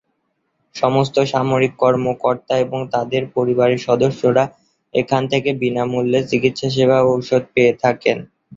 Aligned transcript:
সমস্ত 0.75 1.15
সামরিক 1.31 1.73
কর্মকর্তা 1.83 2.53
এবং 2.57 2.79
তাদের 2.93 3.23
পরিবারের 3.35 3.79
সদস্যরা 3.79 4.43
এখান 4.93 5.21
থেকে 5.31 5.49
বিনামূল্যে 5.61 6.19
চিকিৎসাসেবা 6.31 6.97
ও 7.01 7.11
ঔষধ 7.13 7.43
পেয়ে 7.53 7.73
থাকেন। 7.83 8.17